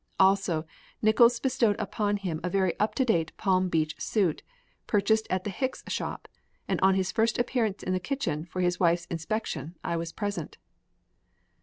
Also 0.19 0.65
Nickols 1.03 1.39
bestowed 1.39 1.75
upon 1.79 2.17
him 2.17 2.39
a 2.43 2.49
very 2.49 2.73
up 2.79 2.95
to 2.95 3.05
date 3.05 3.37
Palm 3.37 3.69
Beach 3.69 3.95
suit, 4.01 4.41
purchased 4.87 5.27
at 5.29 5.43
the 5.43 5.51
Hicks 5.51 5.83
shop, 5.89 6.27
and 6.67 6.81
on 6.81 6.95
his 6.95 7.11
first 7.11 7.37
appearance 7.37 7.83
in 7.83 7.93
the 7.93 7.99
kitchen 7.99 8.45
for 8.45 8.61
his 8.61 8.79
wife's 8.79 9.05
inspection 9.11 9.77
I 9.83 9.97
was 9.97 10.11
present. 10.11 10.57